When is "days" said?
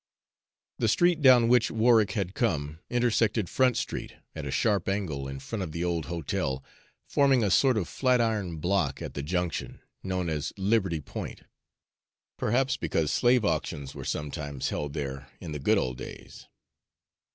15.99-16.47